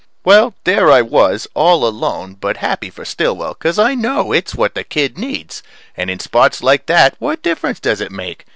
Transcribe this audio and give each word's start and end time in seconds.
Well, 0.25 0.55
there 0.63 0.89
I 0.91 1.03
was, 1.03 1.47
all 1.53 1.85
alone, 1.87 2.33
but 2.33 2.57
happy 2.57 2.89
for 2.89 3.05
Stillwell, 3.05 3.53
cause 3.53 3.77
I 3.77 3.93
know 3.93 4.31
it's 4.31 4.55
what 4.55 4.73
the 4.73 4.83
kid 4.83 5.15
needs, 5.15 5.61
and 5.95 6.09
in 6.09 6.17
spots 6.17 6.63
like 6.63 6.87
that 6.87 7.15
what 7.19 7.43
difference 7.43 7.79
does 7.79 8.01
it 8.01 8.11
make? 8.11 8.45